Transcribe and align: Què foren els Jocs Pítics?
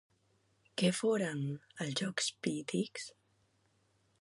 Què 0.81 0.89
foren 0.99 1.43
els 1.85 1.93
Jocs 2.01 2.31
Pítics? 2.47 3.07